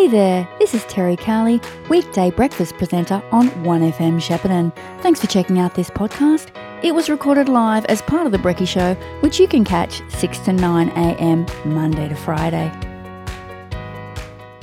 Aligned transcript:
Hey 0.00 0.08
there, 0.08 0.48
this 0.58 0.72
is 0.72 0.82
Terry 0.86 1.14
Carley, 1.14 1.60
weekday 1.90 2.30
breakfast 2.30 2.74
presenter 2.78 3.22
on 3.32 3.50
1FM 3.50 4.18
Shepparton. 4.18 4.74
Thanks 5.02 5.20
for 5.20 5.26
checking 5.26 5.58
out 5.58 5.74
this 5.74 5.90
podcast. 5.90 6.48
It 6.82 6.94
was 6.94 7.10
recorded 7.10 7.50
live 7.50 7.84
as 7.84 8.00
part 8.00 8.24
of 8.24 8.32
The 8.32 8.38
Brecky 8.38 8.66
Show, 8.66 8.94
which 9.20 9.38
you 9.38 9.46
can 9.46 9.62
catch 9.62 10.00
6 10.08 10.38
to 10.38 10.54
9 10.54 10.88
a.m. 10.88 11.44
Monday 11.66 12.08
to 12.08 12.14
Friday. 12.14 12.72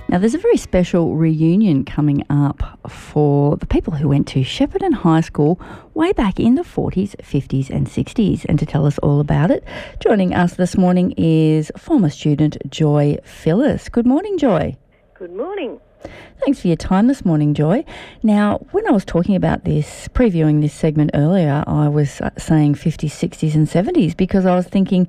Now, 0.10 0.18
there's 0.18 0.34
a 0.34 0.40
very 0.40 0.58
special 0.58 1.16
reunion 1.16 1.86
coming 1.86 2.24
up 2.32 2.80
for 2.90 3.58
the 3.58 3.68
people 3.68 3.94
who 3.94 4.08
went 4.08 4.28
to 4.30 4.40
Shepparton 4.40 4.96
High 4.96 5.22
School 5.22 5.62
way 5.94 6.14
back 6.14 6.40
in 6.40 6.56
the 6.56 6.64
40s, 6.64 7.16
50s, 7.18 7.70
and 7.70 7.86
60s. 7.86 8.44
And 8.46 8.58
to 8.58 8.66
tell 8.66 8.88
us 8.88 8.98
all 9.00 9.20
about 9.20 9.52
it, 9.52 9.64
joining 10.00 10.34
us 10.34 10.56
this 10.56 10.76
morning 10.76 11.14
is 11.16 11.72
former 11.78 12.10
student 12.10 12.58
Joy 12.72 13.18
Phyllis. 13.24 13.88
Good 13.88 14.08
morning, 14.08 14.40
Joy. 14.40 14.76
Good 15.18 15.36
morning. 15.36 15.80
Thanks 16.42 16.60
for 16.62 16.68
your 16.68 16.78
time 16.78 17.08
this 17.08 17.26
morning, 17.26 17.56
Joy. 17.56 17.84
Now, 18.22 18.60
when 18.70 18.88
I 18.88 18.92
was 18.92 19.04
talking 19.04 19.36
about 19.36 19.64
this, 19.64 20.08
previewing 20.10 20.62
this 20.62 20.76
segment 20.76 21.10
earlier, 21.16 21.64
I 21.66 21.88
was 21.88 22.22
uh, 22.22 22.30
saying 22.38 22.76
50s, 22.76 23.10
60s, 23.10 23.56
and 23.56 23.68
70s 23.68 24.16
because 24.16 24.46
I 24.46 24.56
was 24.56 24.68
thinking 24.68 25.08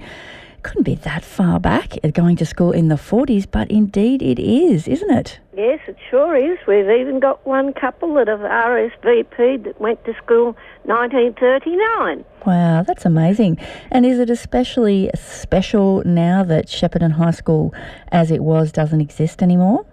couldn't 0.62 0.84
be 0.84 0.94
that 0.94 1.24
far 1.24 1.60
back 1.60 1.98
uh, 2.02 2.08
going 2.08 2.36
to 2.36 2.46
school 2.46 2.72
in 2.72 2.88
the 2.88 2.94
40s, 2.94 3.46
but 3.50 3.70
indeed 3.70 4.22
it 4.22 4.38
is, 4.38 4.88
isn't 4.88 5.10
it? 5.10 5.40
Yes, 5.54 5.80
it 5.86 5.96
sure 6.10 6.34
is. 6.34 6.58
We've 6.66 6.88
even 6.88 7.20
got 7.20 7.46
one 7.46 7.74
couple 7.74 8.14
that 8.14 8.28
have 8.28 8.40
RSVP'd 8.40 9.64
that 9.64 9.78
went 9.78 10.02
to 10.06 10.14
school 10.14 10.56
1939. 10.84 12.24
Wow, 12.46 12.82
that's 12.82 13.04
amazing. 13.04 13.58
And 13.90 14.06
is 14.06 14.18
it 14.18 14.30
especially 14.30 15.10
special 15.14 16.02
now 16.06 16.44
that 16.44 16.66
Shepparton 16.66 17.12
High 17.12 17.32
School, 17.32 17.74
as 18.10 18.30
it 18.30 18.42
was, 18.42 18.72
doesn't 18.72 19.02
exist 19.02 19.42
anymore? 19.42 19.84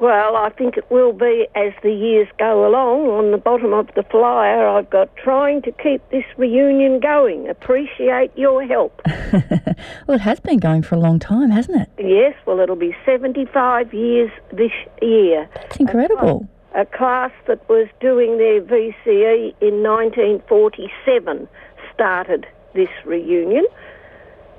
Well, 0.00 0.36
I 0.36 0.50
think 0.50 0.76
it 0.76 0.90
will 0.90 1.12
be 1.12 1.46
as 1.54 1.72
the 1.82 1.92
years 1.92 2.28
go 2.38 2.66
along. 2.66 3.06
On 3.08 3.30
the 3.30 3.38
bottom 3.38 3.72
of 3.72 3.88
the 3.94 4.02
flyer, 4.02 4.66
I've 4.66 4.90
got 4.90 5.14
trying 5.16 5.62
to 5.62 5.72
keep 5.72 6.08
this 6.10 6.24
reunion 6.36 6.98
going. 6.98 7.48
Appreciate 7.48 8.32
your 8.36 8.64
help. 8.64 9.00
well, 9.32 10.16
it 10.16 10.20
has 10.20 10.40
been 10.40 10.58
going 10.58 10.82
for 10.82 10.96
a 10.96 10.98
long 10.98 11.18
time, 11.18 11.50
hasn't 11.50 11.80
it? 11.80 11.88
Yes, 11.98 12.34
well, 12.44 12.58
it'll 12.58 12.74
be 12.76 12.94
75 13.06 13.94
years 13.94 14.30
this 14.52 14.72
year. 15.00 15.48
That's 15.54 15.76
incredible. 15.76 16.48
A, 16.74 16.82
a 16.82 16.86
class 16.86 17.30
that 17.46 17.66
was 17.68 17.86
doing 18.00 18.38
their 18.38 18.60
VCE 18.62 19.54
in 19.60 19.82
1947 19.82 21.48
started 21.94 22.46
this 22.74 22.88
reunion. 23.04 23.64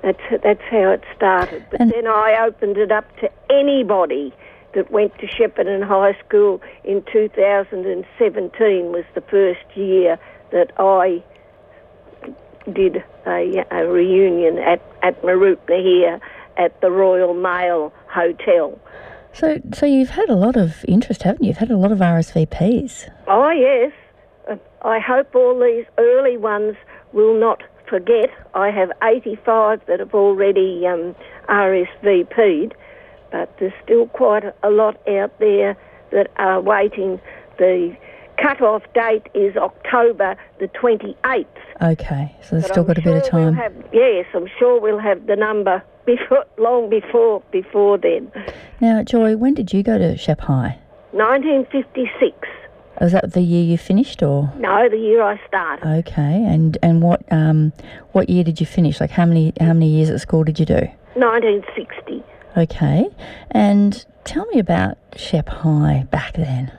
That's, 0.02 0.42
that's 0.42 0.62
how 0.70 0.92
it 0.92 1.02
started. 1.14 1.66
But 1.70 1.80
and 1.80 1.90
then 1.90 2.06
I 2.06 2.38
opened 2.46 2.78
it 2.78 2.90
up 2.90 3.04
to 3.18 3.30
anybody 3.50 4.32
that 4.76 4.92
went 4.92 5.18
to 5.18 5.26
Shepparton 5.26 5.82
High 5.82 6.16
School 6.26 6.60
in 6.84 7.02
2017 7.10 8.92
was 8.92 9.04
the 9.14 9.22
first 9.22 9.64
year 9.74 10.18
that 10.52 10.70
I 10.78 11.24
did 12.70 13.02
a, 13.26 13.64
a 13.70 13.86
reunion 13.86 14.58
at, 14.58 14.82
at 15.02 15.18
here 15.22 16.20
at 16.58 16.80
the 16.82 16.90
Royal 16.90 17.32
Mail 17.32 17.92
Hotel. 18.08 18.78
So, 19.32 19.58
so 19.72 19.86
you've 19.86 20.10
had 20.10 20.28
a 20.28 20.34
lot 20.34 20.56
of 20.56 20.84
interest, 20.86 21.22
haven't 21.22 21.42
you? 21.42 21.48
You've 21.48 21.58
had 21.58 21.70
a 21.70 21.76
lot 21.76 21.90
of 21.90 21.98
RSVPs. 21.98 23.10
Oh 23.26 23.50
yes, 23.50 23.92
uh, 24.50 24.56
I 24.82 24.98
hope 24.98 25.34
all 25.34 25.58
these 25.58 25.86
early 25.98 26.36
ones 26.36 26.76
will 27.12 27.38
not 27.38 27.62
forget. 27.88 28.30
I 28.54 28.70
have 28.70 28.90
85 29.02 29.80
that 29.86 30.00
have 30.00 30.14
already 30.14 30.86
um, 30.86 31.14
RSVP'd, 31.48 32.74
but 33.30 33.54
there's 33.58 33.72
still 33.82 34.06
quite 34.08 34.44
a 34.62 34.70
lot 34.70 34.96
out 35.08 35.38
there 35.38 35.76
that 36.12 36.30
are 36.36 36.60
waiting. 36.60 37.20
The 37.58 37.96
cut-off 38.40 38.82
date 38.94 39.26
is 39.34 39.56
October 39.56 40.36
the 40.58 40.68
28th. 40.68 41.46
Okay, 41.82 42.34
so 42.42 42.50
there's 42.52 42.64
but 42.64 42.72
still 42.72 42.82
I'm 42.82 42.86
got 42.86 42.98
a 42.98 43.02
sure 43.02 43.12
bit 43.14 43.22
of 43.24 43.30
time. 43.30 43.44
We'll 43.44 43.54
have, 43.54 43.74
yes, 43.92 44.26
I'm 44.34 44.48
sure 44.58 44.80
we'll 44.80 44.98
have 44.98 45.26
the 45.26 45.36
number 45.36 45.82
before, 46.06 46.44
long 46.58 46.88
before 46.88 47.42
before 47.50 47.98
then. 47.98 48.30
Now, 48.80 49.02
Joy, 49.02 49.36
when 49.36 49.54
did 49.54 49.72
you 49.72 49.82
go 49.82 49.98
to 49.98 50.16
Shep 50.16 50.40
High? 50.40 50.78
1956. 51.12 52.36
Was 53.00 53.12
that 53.12 53.32
the 53.32 53.42
year 53.42 53.62
you 53.62 53.76
finished, 53.76 54.22
or 54.22 54.50
no? 54.56 54.88
The 54.88 54.96
year 54.96 55.22
I 55.22 55.38
started. 55.46 55.86
Okay, 55.98 56.44
and 56.46 56.78
and 56.82 57.02
what 57.02 57.22
um 57.30 57.72
what 58.12 58.30
year 58.30 58.42
did 58.42 58.58
you 58.58 58.64
finish? 58.66 59.00
Like 59.00 59.10
how 59.10 59.26
many 59.26 59.52
how 59.60 59.74
many 59.74 59.88
years 59.88 60.08
at 60.08 60.20
school 60.20 60.44
did 60.44 60.58
you 60.58 60.64
do? 60.64 60.88
1960. 61.14 62.22
Okay, 62.56 63.06
and 63.50 64.06
tell 64.24 64.46
me 64.46 64.58
about 64.58 64.96
Shep 65.14 65.48
High 65.48 66.06
back 66.10 66.34
then. 66.34 66.72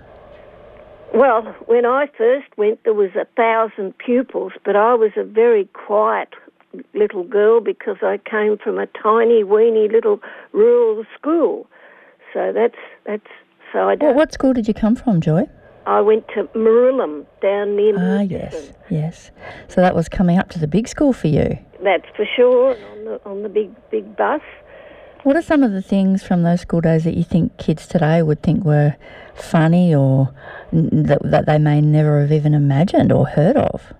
Well, 1.13 1.43
when 1.67 1.85
I 1.85 2.07
first 2.17 2.47
went, 2.57 2.83
there 2.83 2.93
was 2.93 3.11
a 3.15 3.25
thousand 3.35 3.97
pupils, 3.97 4.53
but 4.65 4.75
I 4.75 4.95
was 4.95 5.11
a 5.15 5.23
very 5.23 5.65
quiet 5.73 6.29
little 6.93 7.23
girl 7.23 7.61
because 7.61 7.97
I 8.01 8.19
came 8.29 8.57
from 8.57 8.79
a 8.79 8.87
tiny, 8.87 9.43
weeny 9.43 9.87
little 9.87 10.19
rural 10.51 11.05
school. 11.17 11.67
So 12.33 12.51
that's 12.53 12.75
that's 13.05 13.27
so 13.71 13.89
I. 13.89 13.95
Well, 13.95 14.13
what 14.13 14.33
school 14.33 14.53
did 14.53 14.67
you 14.67 14.73
come 14.73 14.95
from, 14.95 15.21
Joy? 15.21 15.47
I 15.85 16.01
went 16.01 16.27
to 16.29 16.43
Moorilim 16.53 17.25
down 17.41 17.75
near. 17.77 17.95
Ah, 17.97 18.21
yes, 18.21 18.73
yes. 18.89 19.31
So 19.69 19.79
that 19.79 19.95
was 19.95 20.09
coming 20.09 20.37
up 20.37 20.49
to 20.49 20.59
the 20.59 20.67
big 20.67 20.87
school 20.87 21.13
for 21.13 21.27
you. 21.27 21.57
That's 21.81 22.05
for 22.15 22.25
sure. 22.35 22.75
On 22.91 23.05
the 23.05 23.21
on 23.25 23.43
the 23.43 23.49
big 23.49 23.71
big 23.89 24.17
bus. 24.17 24.41
What 25.27 25.35
are 25.35 25.41
some 25.41 25.61
of 25.61 25.73
the 25.73 25.81
things 25.81 26.23
from 26.23 26.43
those 26.43 26.61
school 26.61 26.79
days 26.79 27.03
that 27.03 27.17
you 27.17 27.23
think 27.25 27.57
kids 27.57 27.85
today 27.85 28.21
would 28.21 28.41
think 28.41 28.63
were 28.63 28.95
funny 29.35 29.93
or 29.93 30.33
that, 30.71 31.19
that 31.21 31.45
they 31.45 31.57
may 31.57 31.81
never 31.81 32.21
have 32.21 32.31
even 32.31 32.53
imagined 32.53 33.11
or 33.11 33.27
heard 33.27 33.57
of? 33.57 33.93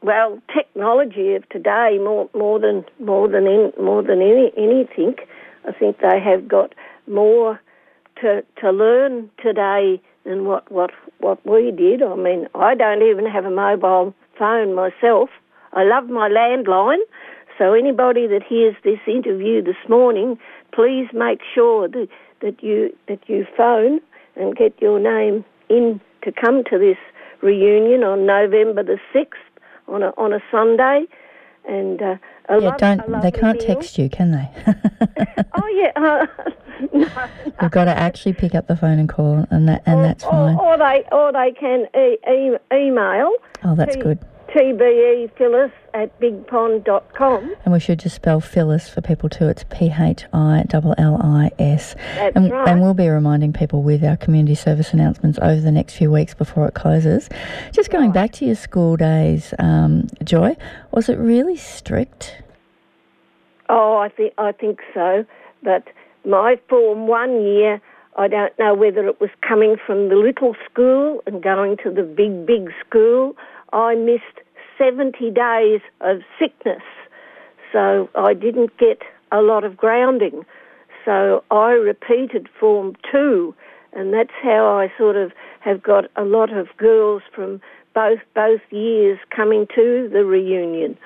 Well, 0.00 0.40
technology 0.54 1.34
of 1.34 1.48
today 1.48 1.98
more 2.00 2.30
more 2.36 2.60
than 2.60 2.84
more 3.00 3.26
than 3.26 3.48
in, 3.48 3.72
more 3.82 4.04
than 4.04 4.22
any, 4.22 4.52
anything, 4.56 5.16
I 5.66 5.72
think 5.72 5.98
they 5.98 6.20
have 6.20 6.46
got 6.46 6.72
more 7.08 7.60
to 8.20 8.44
to 8.60 8.70
learn 8.70 9.30
today 9.42 10.00
than 10.22 10.44
what 10.44 10.70
what 10.70 10.92
what 11.18 11.44
we 11.44 11.72
did. 11.72 12.00
I 12.00 12.14
mean, 12.14 12.46
I 12.54 12.76
don't 12.76 13.02
even 13.02 13.26
have 13.26 13.44
a 13.44 13.50
mobile 13.50 14.14
phone 14.38 14.72
myself. 14.72 15.30
I 15.72 15.82
love 15.82 16.08
my 16.08 16.28
landline, 16.28 17.02
so 17.58 17.72
anybody 17.72 18.26
that 18.26 18.42
hears 18.42 18.74
this 18.84 18.98
interview 19.06 19.62
this 19.62 19.76
morning, 19.88 20.38
please 20.72 21.08
make 21.12 21.40
sure 21.54 21.88
that, 21.88 22.08
that 22.40 22.62
you 22.62 22.94
that 23.08 23.20
you 23.28 23.46
phone 23.56 24.00
and 24.36 24.56
get 24.56 24.74
your 24.80 24.98
name 24.98 25.44
in 25.68 26.00
to 26.22 26.32
come 26.32 26.64
to 26.64 26.78
this 26.78 26.98
reunion 27.42 28.02
on 28.02 28.26
November 28.26 28.82
the 28.82 28.98
sixth 29.12 29.40
on 29.88 30.02
a 30.02 30.08
on 30.16 30.32
a 30.32 30.40
Sunday. 30.50 31.06
And 31.66 32.02
uh, 32.02 32.16
yeah, 32.50 32.56
love, 32.56 32.76
don't 32.76 33.22
they 33.22 33.30
can't 33.30 33.58
meal. 33.58 33.66
text 33.66 33.96
you, 33.96 34.10
can 34.10 34.32
they? 34.32 34.50
oh 35.54 35.68
yeah. 35.68 35.92
Uh, 35.96 36.26
no, 36.92 37.08
You've 37.62 37.70
got 37.70 37.84
to 37.84 37.96
actually 37.96 38.34
pick 38.34 38.54
up 38.54 38.66
the 38.66 38.76
phone 38.76 38.98
and 38.98 39.08
call, 39.08 39.46
and 39.50 39.68
that 39.68 39.82
and 39.86 40.00
or, 40.00 40.02
that's 40.02 40.24
fine. 40.24 40.56
Or, 40.56 40.74
or, 40.74 40.78
they 40.78 41.04
or 41.10 41.32
they 41.32 41.52
can 41.52 41.86
e- 41.96 42.18
e- 42.30 42.58
email. 42.76 43.32
Oh, 43.62 43.74
that's 43.74 43.96
good. 43.96 44.18
TBE 44.54 45.36
Phyllis 45.36 45.72
at 45.94 46.20
bigpond.com. 46.20 47.56
And 47.64 47.72
we 47.72 47.80
should 47.80 47.98
just 47.98 48.14
spell 48.14 48.40
Phyllis 48.40 48.88
for 48.88 49.00
people 49.00 49.28
too. 49.28 49.48
It's 49.48 49.64
P 49.64 49.92
H 49.98 50.26
I 50.32 50.64
L 50.72 50.94
L 50.96 51.20
I 51.20 51.50
S. 51.58 51.96
That's 52.14 52.36
and, 52.36 52.52
right. 52.52 52.68
And 52.68 52.80
we'll 52.80 52.94
be 52.94 53.08
reminding 53.08 53.52
people 53.52 53.82
with 53.82 54.04
our 54.04 54.16
community 54.16 54.54
service 54.54 54.92
announcements 54.92 55.40
over 55.42 55.60
the 55.60 55.72
next 55.72 55.96
few 55.96 56.08
weeks 56.08 56.34
before 56.34 56.68
it 56.68 56.74
closes. 56.74 57.28
Just 57.72 57.90
going 57.90 58.06
right. 58.06 58.14
back 58.14 58.32
to 58.34 58.44
your 58.44 58.54
school 58.54 58.96
days, 58.96 59.52
um, 59.58 60.06
Joy, 60.22 60.56
was 60.92 61.08
it 61.08 61.18
really 61.18 61.56
strict? 61.56 62.40
Oh, 63.68 63.96
I 63.96 64.08
think 64.08 64.34
I 64.38 64.52
think 64.52 64.78
so. 64.92 65.24
But 65.64 65.82
my 66.24 66.60
form 66.68 67.08
one 67.08 67.42
year, 67.42 67.80
I 68.16 68.28
don't 68.28 68.56
know 68.60 68.72
whether 68.74 69.04
it 69.08 69.20
was 69.20 69.30
coming 69.40 69.78
from 69.84 70.10
the 70.10 70.14
little 70.16 70.54
school 70.70 71.22
and 71.26 71.42
going 71.42 71.76
to 71.82 71.90
the 71.90 72.04
big 72.04 72.46
big 72.46 72.72
school. 72.86 73.34
I 73.72 73.96
missed 73.96 74.43
70 74.78 75.30
days 75.30 75.80
of 76.00 76.20
sickness, 76.38 76.82
so 77.72 78.08
I 78.14 78.34
didn't 78.34 78.76
get 78.78 79.02
a 79.32 79.40
lot 79.40 79.64
of 79.64 79.76
grounding. 79.76 80.44
So 81.04 81.44
I 81.50 81.72
repeated 81.72 82.48
Form 82.58 82.94
2, 83.12 83.54
and 83.92 84.12
that's 84.12 84.32
how 84.42 84.66
I 84.66 84.92
sort 84.96 85.16
of 85.16 85.32
have 85.60 85.82
got 85.82 86.04
a 86.16 86.24
lot 86.24 86.52
of 86.52 86.68
girls 86.76 87.22
from 87.34 87.60
both 87.94 88.20
both 88.34 88.60
years 88.70 89.18
coming 89.34 89.66
to 89.74 90.08
the 90.12 90.24
reunion. 90.24 90.98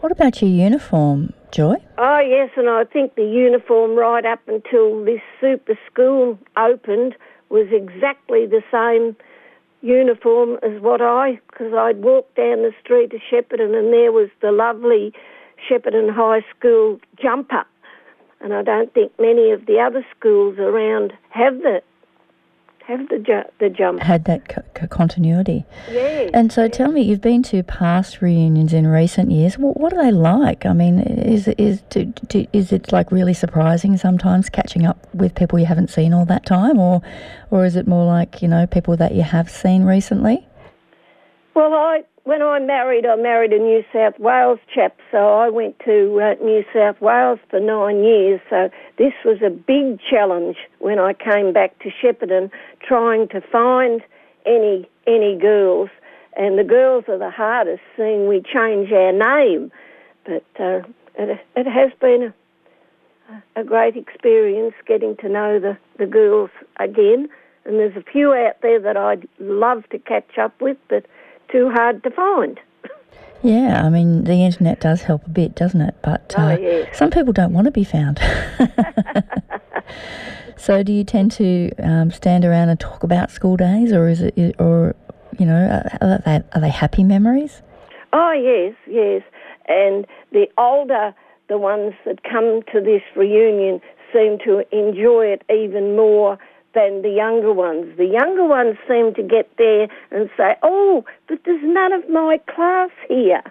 What 0.00 0.12
about 0.12 0.40
your 0.40 0.50
uniform, 0.50 1.32
Joy? 1.52 1.76
Oh 1.98 2.18
yes, 2.18 2.50
and 2.56 2.68
I 2.68 2.84
think 2.84 3.14
the 3.14 3.24
uniform 3.24 3.96
right 3.96 4.24
up 4.24 4.40
until 4.46 5.04
this 5.04 5.20
super 5.40 5.78
school 5.90 6.38
opened 6.56 7.14
was 7.50 7.66
exactly 7.70 8.46
the 8.46 8.62
same 8.72 9.16
uniform 9.82 10.58
as 10.62 10.80
what 10.80 11.00
I, 11.00 11.40
because 11.50 11.72
I'd 11.74 12.02
walk 12.02 12.34
down 12.34 12.62
the 12.62 12.72
street 12.82 13.10
to 13.10 13.18
Shepparton 13.18 13.74
and 13.76 13.92
there 13.92 14.12
was 14.12 14.28
the 14.40 14.52
lovely 14.52 15.12
Shepparton 15.68 16.12
High 16.12 16.44
School 16.56 17.00
jumper. 17.20 17.64
and 18.40 18.54
I 18.54 18.62
don't 18.62 18.92
think 18.92 19.12
many 19.18 19.50
of 19.50 19.66
the 19.66 19.78
other 19.80 20.04
schools 20.16 20.58
around 20.58 21.12
have 21.30 21.58
the 21.58 21.82
have 22.86 23.08
the 23.08 23.18
ju- 23.18 23.50
the 23.58 23.68
jump. 23.68 24.00
Had 24.00 24.24
that 24.24 24.48
co- 24.48 24.62
co- 24.74 24.86
continuity. 24.86 25.64
Yeah. 25.90 26.30
And 26.34 26.52
so 26.52 26.68
tell 26.68 26.90
me, 26.90 27.02
you've 27.02 27.20
been 27.20 27.42
to 27.44 27.62
past 27.62 28.20
reunions 28.20 28.72
in 28.72 28.86
recent 28.86 29.30
years. 29.30 29.58
What, 29.58 29.78
what 29.78 29.92
are 29.92 30.02
they 30.02 30.10
like? 30.10 30.66
I 30.66 30.72
mean, 30.72 31.00
is 31.00 31.48
is 31.48 31.82
do, 31.90 32.06
do, 32.28 32.46
is 32.52 32.72
it 32.72 32.92
like 32.92 33.12
really 33.12 33.34
surprising 33.34 33.96
sometimes 33.96 34.48
catching 34.48 34.86
up 34.86 35.06
with 35.14 35.34
people 35.34 35.58
you 35.58 35.66
haven't 35.66 35.90
seen 35.90 36.12
all 36.12 36.24
that 36.26 36.46
time, 36.46 36.78
or 36.78 37.02
or 37.50 37.64
is 37.64 37.76
it 37.76 37.86
more 37.86 38.06
like 38.06 38.42
you 38.42 38.48
know 38.48 38.66
people 38.66 38.96
that 38.96 39.14
you 39.14 39.22
have 39.22 39.50
seen 39.50 39.84
recently? 39.84 40.46
Well, 41.54 41.72
I 41.72 42.02
when 42.24 42.42
I 42.42 42.58
married, 42.58 43.06
I 43.06 43.16
married 43.16 43.52
a 43.52 43.58
New 43.58 43.82
South 43.92 44.18
Wales 44.18 44.58
chap, 44.74 44.96
so 45.10 45.18
I 45.18 45.48
went 45.48 45.78
to 45.80 46.20
uh, 46.20 46.44
New 46.44 46.64
South 46.72 47.00
Wales 47.00 47.38
for 47.48 47.60
nine 47.60 48.04
years. 48.04 48.40
So 48.50 48.70
this 48.98 49.12
was 49.24 49.38
a 49.42 49.50
big 49.50 50.00
challenge 50.00 50.56
when 50.78 50.98
I 50.98 51.14
came 51.14 51.52
back 51.52 51.78
to 51.80 51.90
Shepparton, 51.90 52.50
trying 52.86 53.28
to 53.28 53.40
find 53.40 54.02
any 54.46 54.88
any 55.06 55.36
girls, 55.38 55.88
and 56.36 56.58
the 56.58 56.64
girls 56.64 57.04
are 57.08 57.18
the 57.18 57.30
hardest, 57.30 57.82
seeing 57.96 58.28
we 58.28 58.42
change 58.42 58.92
our 58.92 59.12
name. 59.12 59.72
But 60.24 60.44
uh, 60.58 60.82
it, 61.18 61.40
it 61.56 61.66
has 61.66 61.90
been 62.00 62.32
a, 63.28 63.60
a 63.60 63.64
great 63.64 63.96
experience 63.96 64.74
getting 64.86 65.16
to 65.16 65.28
know 65.28 65.58
the, 65.58 65.76
the 65.98 66.06
girls 66.06 66.50
again. 66.78 67.28
And 67.64 67.74
there's 67.78 67.96
a 67.96 68.02
few 68.02 68.32
out 68.32 68.60
there 68.62 68.80
that 68.80 68.96
I'd 68.96 69.28
love 69.38 69.88
to 69.90 69.98
catch 69.98 70.38
up 70.38 70.58
with, 70.60 70.78
but 70.88 71.04
too 71.50 71.70
hard 71.70 72.02
to 72.04 72.10
find. 72.10 72.58
Yeah, 73.42 73.82
I 73.84 73.88
mean, 73.88 74.24
the 74.24 74.44
internet 74.44 74.80
does 74.80 75.02
help 75.02 75.26
a 75.26 75.30
bit, 75.30 75.54
doesn't 75.54 75.80
it? 75.80 75.94
But 76.02 76.34
Oh, 76.36 76.42
uh, 76.42 76.58
yes. 76.60 76.98
some 76.98 77.10
people 77.10 77.32
don't 77.32 77.54
want 77.54 77.64
to 77.64 77.70
be 77.70 77.84
found. 77.84 78.20
so, 80.56 80.82
do 80.82 80.92
you 80.92 81.04
tend 81.04 81.32
to 81.32 81.70
um, 81.82 82.10
stand 82.10 82.44
around 82.44 82.68
and 82.68 82.78
talk 82.78 83.02
about 83.02 83.30
school 83.30 83.56
days, 83.56 83.92
or 83.92 84.08
is 84.08 84.20
it, 84.20 84.56
or 84.58 84.94
you 85.38 85.46
know, 85.46 85.82
are 86.02 86.18
they, 86.24 86.42
are 86.52 86.60
they 86.60 86.68
happy 86.68 87.02
memories? 87.02 87.62
Oh, 88.12 88.32
yes, 88.32 88.74
yes. 88.86 89.22
And 89.68 90.06
the 90.32 90.46
older 90.58 91.14
the 91.50 91.58
ones 91.58 91.94
that 92.06 92.22
come 92.22 92.62
to 92.72 92.80
this 92.80 93.02
reunion 93.16 93.80
seem 94.12 94.38
to 94.38 94.62
enjoy 94.72 95.26
it 95.26 95.42
even 95.52 95.96
more 95.96 96.38
than 96.74 97.02
the 97.02 97.10
younger 97.10 97.52
ones. 97.52 97.96
The 97.96 98.06
younger 98.06 98.44
ones 98.44 98.76
seem 98.88 99.14
to 99.14 99.22
get 99.22 99.50
there 99.58 99.88
and 100.10 100.30
say, 100.36 100.56
oh, 100.62 101.04
but 101.28 101.38
there's 101.44 101.62
none 101.62 101.92
of 101.92 102.08
my 102.08 102.38
class 102.54 102.90
here. 103.08 103.42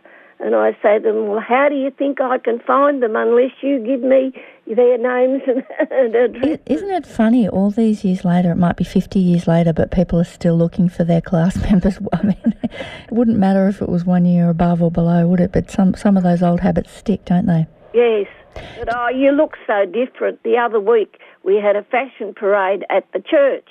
And 0.41 0.55
I 0.55 0.71
say 0.81 0.99
to 0.99 1.03
them, 1.03 1.27
well, 1.27 1.41
how 1.41 1.67
do 1.67 1.75
you 1.75 1.91
think 1.91 2.21
I 2.21 2.37
can 2.37 2.59
find 2.59 3.03
them 3.03 3.17
unless 3.17 3.51
you 3.61 3.77
give 3.79 4.01
me 4.01 4.31
their 4.73 4.97
names 4.97 5.41
and, 5.45 5.63
and 5.91 6.15
addresses? 6.15 6.59
Isn't 6.65 6.91
it 6.91 7.05
funny? 7.05 7.49
All 7.49 7.71
these 7.71 8.05
years 8.05 8.23
later, 8.23 8.51
it 8.53 8.55
might 8.55 8.77
be 8.77 8.85
50 8.85 9.19
years 9.19 9.47
later, 9.47 9.73
but 9.73 9.91
people 9.91 10.17
are 10.17 10.23
still 10.25 10.57
looking 10.57 10.87
for 10.87 11.03
their 11.03 11.19
class 11.19 11.57
members. 11.69 11.99
I 12.13 12.23
mean, 12.23 12.55
it 12.63 13.11
wouldn't 13.11 13.37
matter 13.37 13.67
if 13.67 13.81
it 13.81 13.89
was 13.89 14.05
one 14.05 14.23
year 14.23 14.49
above 14.49 14.81
or 14.81 14.89
below, 14.89 15.27
would 15.27 15.41
it? 15.41 15.51
But 15.51 15.69
some, 15.69 15.93
some 15.95 16.15
of 16.15 16.23
those 16.23 16.41
old 16.41 16.61
habits 16.61 16.91
stick, 16.91 17.25
don't 17.25 17.45
they? 17.45 17.67
Yes. 17.93 18.27
But 18.77 18.95
oh, 18.95 19.09
you 19.09 19.31
look 19.31 19.57
so 19.67 19.85
different. 19.85 20.41
The 20.43 20.57
other 20.57 20.79
week 20.79 21.19
we 21.43 21.55
had 21.55 21.75
a 21.75 21.83
fashion 21.83 22.33
parade 22.33 22.85
at 22.89 23.11
the 23.13 23.19
church, 23.19 23.69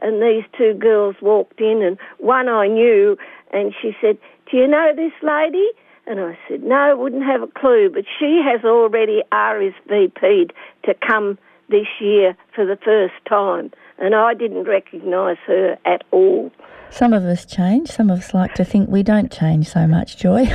and 0.00 0.22
these 0.22 0.44
two 0.56 0.74
girls 0.74 1.16
walked 1.20 1.60
in, 1.60 1.82
and 1.82 1.98
one 2.18 2.48
I 2.48 2.68
knew, 2.68 3.18
and 3.52 3.74
she 3.80 3.96
said, 4.00 4.18
"Do 4.50 4.56
you 4.56 4.66
know 4.66 4.92
this 4.94 5.12
lady?" 5.22 5.68
And 6.06 6.20
I 6.20 6.38
said, 6.48 6.62
"No, 6.62 6.96
wouldn't 6.96 7.24
have 7.24 7.42
a 7.42 7.48
clue, 7.48 7.90
but 7.90 8.04
she 8.18 8.40
has 8.42 8.64
already 8.64 9.22
RSVP'd 9.30 10.52
to 10.84 10.94
come 10.94 11.38
this 11.68 11.86
year 12.00 12.36
for 12.54 12.64
the 12.64 12.76
first 12.76 13.14
time." 13.28 13.70
And 13.98 14.14
I 14.14 14.34
didn't 14.34 14.64
recognise 14.64 15.38
her 15.46 15.76
at 15.84 16.04
all. 16.12 16.50
Some 16.90 17.12
of 17.12 17.24
us 17.24 17.44
change. 17.44 17.88
Some 17.90 18.10
of 18.10 18.18
us 18.18 18.32
like 18.32 18.54
to 18.54 18.64
think 18.64 18.88
we 18.88 19.02
don't 19.02 19.30
change 19.30 19.68
so 19.68 19.86
much, 19.86 20.16
Joy. 20.16 20.46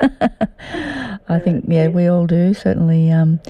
I 1.30 1.38
think, 1.38 1.66
yeah, 1.68 1.88
we 1.88 2.06
all 2.08 2.26
do. 2.26 2.54
Certainly, 2.54 3.10
um, 3.12 3.40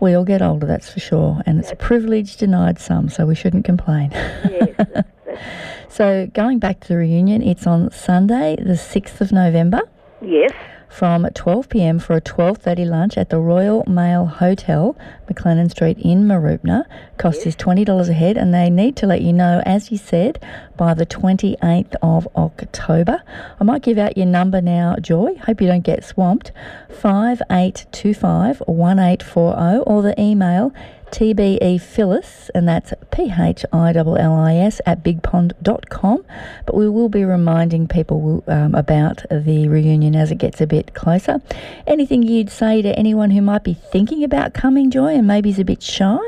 we 0.00 0.14
all 0.14 0.24
get 0.24 0.42
older, 0.42 0.66
that's 0.66 0.90
for 0.90 1.00
sure. 1.00 1.42
And 1.46 1.58
it's 1.58 1.72
a 1.72 1.76
privilege 1.76 2.36
denied 2.36 2.78
some, 2.78 3.08
so 3.08 3.26
we 3.26 3.34
shouldn't 3.34 3.64
complain. 3.64 4.10
Yes. 4.50 5.04
so, 5.88 6.26
going 6.34 6.58
back 6.58 6.80
to 6.80 6.88
the 6.88 6.96
reunion, 6.96 7.42
it's 7.42 7.66
on 7.66 7.90
Sunday, 7.90 8.56
the 8.56 8.74
6th 8.74 9.20
of 9.20 9.32
November. 9.32 9.80
yes. 10.20 10.52
From 10.92 11.26
12 11.26 11.70
p.m. 11.70 11.98
for 11.98 12.16
a 12.16 12.20
12:30 12.20 12.86
lunch 12.86 13.16
at 13.16 13.30
the 13.30 13.40
Royal 13.40 13.82
Mail 13.88 14.26
Hotel, 14.26 14.94
McLennan 15.26 15.70
Street 15.70 15.96
in 15.98 16.24
Mooroopna. 16.24 16.84
Cost 17.16 17.46
is 17.46 17.56
$20 17.56 18.10
a 18.10 18.12
head, 18.12 18.36
and 18.36 18.52
they 18.52 18.68
need 18.68 18.94
to 18.96 19.06
let 19.06 19.22
you 19.22 19.32
know, 19.32 19.62
as 19.64 19.90
you 19.90 19.96
said, 19.96 20.38
by 20.76 20.92
the 20.92 21.06
28th 21.06 21.94
of 22.02 22.28
October. 22.36 23.22
I 23.58 23.64
might 23.64 23.82
give 23.82 23.96
out 23.96 24.18
your 24.18 24.26
number 24.26 24.60
now, 24.60 24.96
Joy. 24.96 25.36
Hope 25.46 25.62
you 25.62 25.66
don't 25.66 25.80
get 25.80 26.04
swamped. 26.04 26.52
5825 26.90 28.60
1840 28.66 29.78
or 29.86 30.02
the 30.02 30.20
email 30.20 30.74
tbephyllis, 31.12 32.50
and 32.54 32.66
that's 32.66 32.92
P-H-I-L-L-I-S 33.12 34.80
at 34.86 35.04
bigpond.com. 35.04 36.24
But 36.66 36.74
we 36.74 36.88
will 36.88 37.08
be 37.08 37.24
reminding 37.24 37.86
people 37.86 38.42
um, 38.48 38.74
about 38.74 39.22
the 39.30 39.68
reunion 39.68 40.16
as 40.16 40.30
it 40.30 40.38
gets 40.38 40.60
a 40.60 40.66
bit 40.66 40.94
closer. 40.94 41.40
Anything 41.86 42.22
you'd 42.22 42.50
say 42.50 42.82
to 42.82 42.98
anyone 42.98 43.30
who 43.30 43.42
might 43.42 43.62
be 43.62 43.74
thinking 43.74 44.24
about 44.24 44.54
coming, 44.54 44.90
Joy, 44.90 45.14
and 45.14 45.26
maybe 45.26 45.50
is 45.50 45.58
a 45.58 45.64
bit 45.64 45.82
shy? 45.82 46.18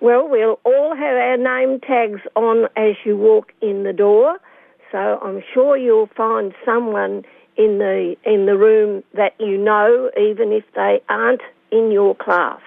Well, 0.00 0.28
we'll 0.28 0.58
all 0.64 0.94
have 0.96 1.16
our 1.16 1.36
name 1.36 1.80
tags 1.80 2.20
on 2.34 2.66
as 2.76 2.94
you 3.04 3.16
walk 3.16 3.52
in 3.62 3.84
the 3.84 3.92
door, 3.92 4.38
so 4.90 4.98
I'm 4.98 5.42
sure 5.54 5.76
you'll 5.76 6.10
find 6.16 6.52
someone 6.64 7.24
in 7.56 7.78
the 7.78 8.14
in 8.24 8.46
the 8.46 8.56
room 8.56 9.02
that 9.14 9.32
you 9.38 9.56
know, 9.56 10.10
even 10.18 10.52
if 10.52 10.64
they 10.74 11.00
aren't 11.08 11.40
in 11.70 11.90
your 11.90 12.14
class. 12.14 12.60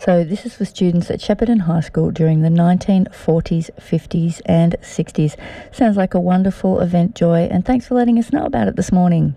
So 0.00 0.24
this 0.24 0.46
is 0.46 0.54
for 0.54 0.64
students 0.64 1.10
at 1.10 1.20
Shepparton 1.20 1.60
High 1.60 1.80
School 1.80 2.10
during 2.10 2.40
the 2.40 2.48
1940s, 2.48 3.68
50s 3.78 4.40
and 4.46 4.74
60s. 4.80 5.36
Sounds 5.74 5.98
like 5.98 6.14
a 6.14 6.20
wonderful 6.20 6.80
event, 6.80 7.14
Joy, 7.14 7.48
and 7.50 7.66
thanks 7.66 7.86
for 7.86 7.96
letting 7.96 8.18
us 8.18 8.32
know 8.32 8.46
about 8.46 8.66
it 8.66 8.76
this 8.76 8.90
morning. 8.90 9.34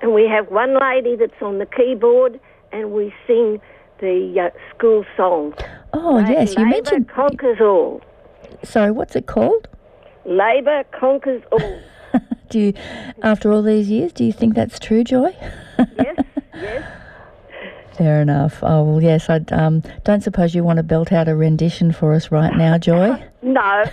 And 0.00 0.14
we 0.14 0.28
have 0.28 0.52
one 0.52 0.78
lady 0.78 1.16
that's 1.16 1.42
on 1.42 1.58
the 1.58 1.66
keyboard, 1.66 2.38
and 2.70 2.92
we 2.92 3.12
sing 3.26 3.60
the 3.98 4.52
uh, 4.52 4.58
school 4.72 5.04
song. 5.16 5.54
Oh, 5.92 6.20
yes, 6.20 6.54
you 6.56 6.64
mentioned 6.64 7.08
conquers 7.08 7.58
all. 7.60 8.00
Sorry, 8.62 8.92
what's 8.92 9.16
it 9.16 9.26
called? 9.26 9.66
Labour 10.24 10.84
conquers 10.92 11.42
all. 11.50 11.80
Do 12.50 12.60
you, 12.60 12.74
after 13.22 13.50
all 13.50 13.62
these 13.62 13.90
years, 13.90 14.12
do 14.12 14.24
you 14.24 14.32
think 14.32 14.54
that's 14.54 14.78
true, 14.78 15.04
Joy? 15.04 15.36
yes, 15.98 16.16
yes. 16.54 16.97
Fair 17.98 18.22
enough. 18.22 18.60
Oh 18.62 18.84
well, 18.84 19.02
yes. 19.02 19.28
I 19.28 19.40
um, 19.50 19.82
don't 20.04 20.22
suppose 20.22 20.54
you 20.54 20.62
want 20.62 20.76
to 20.76 20.84
belt 20.84 21.10
out 21.10 21.26
a 21.26 21.34
rendition 21.34 21.90
for 21.90 22.14
us 22.14 22.30
right 22.30 22.54
now, 22.56 22.78
Joy. 22.78 23.22
No. 23.40 23.84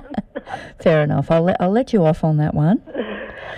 Fair 0.82 1.02
enough. 1.02 1.30
I'll 1.30 1.42
let 1.42 1.60
I'll 1.60 1.70
let 1.70 1.92
you 1.92 2.04
off 2.06 2.24
on 2.24 2.38
that 2.38 2.54
one. 2.54 2.82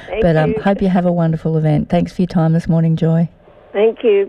Thank 0.07 0.23
But 0.23 0.37
um, 0.37 0.51
you. 0.51 0.61
hope 0.61 0.83
you 0.83 0.89
have 0.89 1.07
a 1.07 1.13
wonderful 1.13 1.57
event. 1.57 1.89
Thanks 1.89 2.13
for 2.13 2.23
your 2.23 2.27
time 2.27 2.53
this 2.53 2.69
morning, 2.69 2.97
Joy. 2.97 3.29
Thank 3.73 4.03
you. 4.03 4.29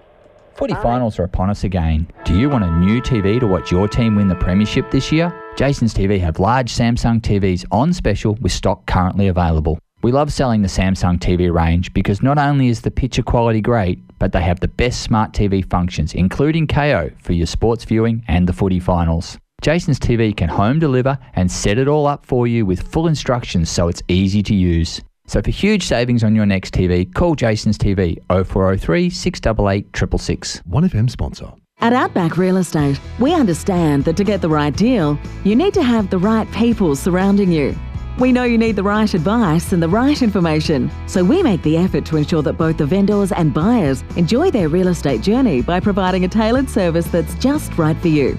Footy 0.54 0.76
finals 0.76 1.18
are 1.18 1.24
upon 1.24 1.50
us 1.50 1.64
again. 1.64 2.08
Do 2.24 2.38
you 2.38 2.50
want 2.50 2.64
a 2.64 2.72
new 2.80 3.02
TV 3.02 3.40
to 3.40 3.48
watch 3.48 3.72
your 3.72 3.88
team 3.88 4.16
win 4.16 4.28
the 4.28 4.36
Premiership 4.36 4.92
this 4.92 5.12
year? 5.12 5.34
Jason's 5.58 5.94
TV 5.94 6.20
have 6.20 6.38
large 6.38 6.72
Samsung 6.72 7.20
TVs 7.20 7.66
on 7.72 7.94
special 7.94 8.36
with 8.42 8.52
stock 8.52 8.86
currently 8.86 9.28
available. 9.28 9.80
We 10.04 10.12
love 10.12 10.34
selling 10.34 10.64
the 10.64 10.68
Samsung 10.68 11.20
TV 11.20 11.54
range 11.54 11.94
because 11.94 12.24
not 12.24 12.40
only 12.40 12.70
is 12.70 12.82
the 12.82 12.90
picture 12.90 13.22
quality 13.22 13.62
great, 13.62 14.00
but 14.18 14.32
they 14.32 14.42
have 14.42 14.60
the 14.60 14.68
best 14.68 15.02
smart 15.02 15.32
TV 15.32 15.64
functions, 15.70 16.16
including 16.16 16.66
Kayo 16.66 17.14
for 17.22 17.34
your 17.34 17.46
sports 17.46 17.84
viewing 17.86 18.24
and 18.28 18.48
the 18.48 18.54
footy 18.54 18.80
finals. 18.80 19.38
Jason's 19.62 20.00
TV 20.00 20.36
can 20.36 20.50
home 20.50 20.80
deliver 20.80 21.20
and 21.36 21.52
set 21.52 21.78
it 21.78 21.88
all 21.88 22.08
up 22.08 22.26
for 22.26 22.48
you 22.48 22.66
with 22.66 22.82
full 22.82 23.08
instructions 23.08 23.70
so 23.70 23.88
it's 23.90 24.02
easy 24.08 24.42
to 24.42 24.56
use. 24.56 25.02
So 25.28 25.40
for 25.40 25.52
huge 25.52 25.84
savings 25.84 26.24
on 26.24 26.34
your 26.34 26.48
next 26.48 26.74
TV, 26.74 27.14
call 27.14 27.36
Jason's 27.36 27.78
TV 27.78 28.18
0403 28.30 29.12
688 29.12 29.86
666. 29.96 30.62
1FM 30.68 31.10
sponsor. 31.12 31.52
At 31.80 31.94
Outback 31.94 32.38
Real 32.38 32.58
Estate, 32.58 33.00
we 33.20 33.36
understand 33.36 34.06
that 34.06 34.18
to 34.18 34.24
get 34.24 34.42
the 34.42 34.50
right 34.50 34.76
deal, 34.76 35.18
you 35.44 35.56
need 35.56 35.76
to 35.76 35.84
have 35.84 36.10
the 36.10 36.18
right 36.18 36.52
people 36.52 36.96
surrounding 36.96 37.52
you. 37.52 37.76
We 38.20 38.32
know 38.32 38.44
you 38.44 38.58
need 38.58 38.76
the 38.76 38.84
right 38.84 39.12
advice 39.14 39.74
and 39.74 39.82
the 39.82 39.90
right 39.90 40.22
information, 40.22 40.92
so 41.08 41.24
we 41.24 41.42
make 41.42 41.64
the 41.64 41.78
effort 41.78 42.06
to 42.06 42.18
ensure 42.18 42.44
that 42.44 42.54
both 42.54 42.78
the 42.78 42.86
vendors 42.86 43.32
and 43.32 43.52
buyers 43.54 44.04
enjoy 44.16 44.52
their 44.52 44.68
real 44.68 44.90
estate 44.90 45.22
journey 45.22 45.62
by 45.62 45.80
providing 45.80 46.26
a 46.26 46.28
tailored 46.28 46.70
service 46.70 47.08
that's 47.08 47.34
just 47.36 47.78
right 47.78 47.98
for 47.98 48.10
you. 48.10 48.38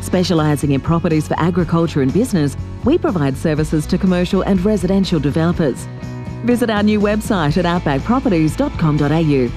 Specialising 0.00 0.72
in 0.72 0.80
properties 0.80 1.28
for 1.28 1.38
agriculture 1.38 2.02
and 2.02 2.12
business, 2.12 2.56
we 2.84 2.98
provide 2.98 3.36
services 3.36 3.86
to 3.86 3.96
commercial 3.96 4.42
and 4.42 4.62
residential 4.64 5.20
developers. 5.20 5.86
Visit 6.44 6.68
our 6.68 6.82
new 6.82 7.00
website 7.00 7.56
at 7.56 7.64
outbackproperties.com.au. 7.64 9.50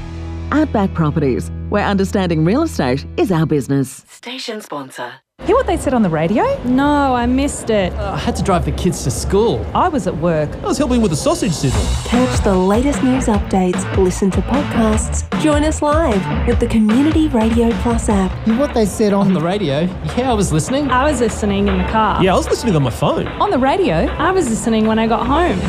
Outback 0.52 0.94
Properties, 0.94 1.50
where 1.70 1.84
understanding 1.84 2.46
real 2.46 2.62
estate 2.62 3.08
is 3.18 3.32
our 3.32 3.48
business. 3.48 4.06
Station 4.08 4.62
sponsor. 4.62 5.25
Hear 5.44 5.56
what 5.56 5.68
they 5.68 5.78
said 5.78 5.94
on 5.94 6.02
the 6.02 6.10
radio? 6.10 6.44
No, 6.64 7.14
I 7.14 7.26
missed 7.28 7.70
it. 7.70 7.94
Uh, 7.94 8.14
I 8.14 8.18
had 8.18 8.36
to 8.38 8.42
drive 8.42 8.66
the 8.66 8.72
kids 8.72 9.04
to 9.04 9.12
school. 9.12 9.64
I 9.76 9.90
was 9.90 10.08
at 10.08 10.16
work. 10.18 10.50
I 10.64 10.66
was 10.66 10.78
helping 10.78 11.02
with 11.02 11.12
the 11.12 11.18
sausage 11.18 11.52
sizzle. 11.52 11.82
Catch 12.10 12.44
the 12.44 12.56
latest 12.56 13.04
news 13.04 13.26
updates, 13.26 13.84
listen 13.98 14.32
to 14.32 14.42
podcasts, 14.42 15.28
join 15.44 15.64
us 15.64 15.84
live 15.84 16.48
with 16.48 16.60
the 16.60 16.66
Community 16.68 17.28
Radio 17.28 17.70
Plus 17.82 18.10
app. 18.10 18.32
Hear 18.46 18.58
what 18.58 18.74
they 18.74 18.86
said 18.88 19.14
on 19.14 19.34
the 19.34 19.42
radio? 19.42 19.82
Yeah, 20.18 20.32
I 20.32 20.34
was 20.34 20.52
listening. 20.52 20.90
I 20.90 21.04
was 21.12 21.20
listening 21.20 21.68
in 21.68 21.78
the 21.78 21.88
car. 21.90 22.24
Yeah, 22.24 22.34
I 22.34 22.38
was 22.38 22.48
listening 22.48 22.76
on 22.76 22.82
my 22.82 22.90
phone. 22.90 23.28
On 23.28 23.52
the 23.52 23.60
radio? 23.60 24.08
I 24.18 24.32
was 24.32 24.50
listening 24.50 24.88
when 24.88 24.98
I 24.98 25.06
got 25.06 25.28
home. 25.28 25.60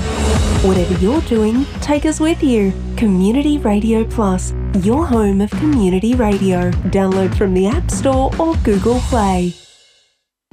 Whatever 0.67 0.95
you're 0.95 1.21
doing, 1.23 1.67
take 1.83 2.07
us 2.07 2.19
with 2.19 2.43
you. 2.43 2.73
Community 2.97 3.59
Radio 3.59 4.05
Plus, 4.05 4.53
your 4.85 5.07
home 5.07 5.41
of 5.41 5.51
community 5.51 6.15
radio. 6.15 6.71
Download 6.91 7.37
from 7.37 7.55
the 7.55 7.67
App 7.67 7.91
Store 7.91 8.31
or 8.39 8.55
Google 8.65 9.01
Play. 9.09 9.66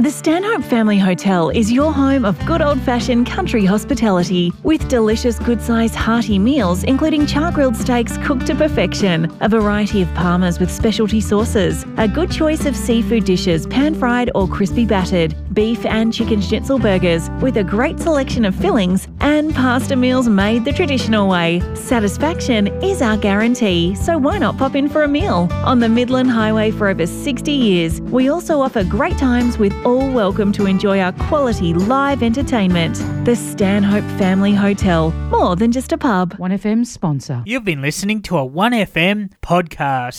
The 0.03 0.11
Stanhope 0.11 0.65
Family 0.65 0.99
Hotel 0.99 1.49
is 1.49 1.71
your 1.71 1.93
home 1.93 2.25
of 2.25 2.37
good 2.45 2.61
old 2.61 2.81
fashioned 2.81 3.25
country 3.25 3.63
hospitality 3.63 4.51
with 4.61 4.89
delicious, 4.89 5.39
good 5.39 5.61
sized 5.61 5.95
hearty 5.95 6.37
meals, 6.37 6.83
including 6.83 7.25
char 7.25 7.53
grilled 7.53 7.77
steaks 7.77 8.17
cooked 8.17 8.45
to 8.47 8.55
perfection, 8.55 9.31
a 9.39 9.47
variety 9.47 10.01
of 10.01 10.09
parmas 10.09 10.59
with 10.59 10.69
specialty 10.69 11.21
sauces, 11.21 11.85
a 11.95 12.05
good 12.05 12.29
choice 12.29 12.65
of 12.65 12.75
seafood 12.75 13.23
dishes, 13.23 13.65
pan 13.67 13.95
fried 13.95 14.29
or 14.35 14.45
crispy 14.45 14.85
battered, 14.85 15.37
beef 15.53 15.85
and 15.85 16.13
chicken 16.13 16.41
schnitzel 16.41 16.79
burgers 16.79 17.29
with 17.41 17.55
a 17.55 17.63
great 17.63 17.97
selection 17.97 18.43
of 18.43 18.53
fillings, 18.55 19.07
and 19.21 19.55
pasta 19.55 19.95
meals 19.95 20.27
made 20.27 20.65
the 20.65 20.73
traditional 20.73 21.29
way. 21.29 21.61
Satisfaction 21.75 22.67
is 22.83 23.01
our 23.01 23.15
guarantee, 23.15 23.95
so 23.95 24.17
why 24.17 24.37
not 24.37 24.57
pop 24.57 24.75
in 24.75 24.89
for 24.89 25.03
a 25.03 25.07
meal? 25.07 25.47
On 25.63 25.79
the 25.79 25.87
Midland 25.87 26.29
Highway 26.29 26.71
for 26.71 26.89
over 26.89 27.07
60 27.07 27.51
years, 27.53 28.01
we 28.01 28.27
also 28.27 28.59
offer 28.59 28.83
great 28.83 29.17
times 29.17 29.57
with 29.57 29.71
all 29.93 30.11
welcome 30.11 30.51
to 30.51 30.65
enjoy 30.65 30.99
our 30.99 31.11
quality 31.27 31.71
live 31.71 32.23
entertainment. 32.23 32.95
The 33.25 33.35
Stanhope 33.35 34.03
Family 34.17 34.53
Hotel, 34.53 35.11
more 35.29 35.55
than 35.55 35.71
just 35.71 35.91
a 35.91 35.97
pub. 35.99 36.35
1FM 36.37 36.87
sponsor. 36.87 37.43
You've 37.45 37.63
been 37.63 37.81
listening 37.83 38.23
to 38.23 38.37
a 38.39 38.47
1FM 38.47 39.33
podcast. 39.43 40.15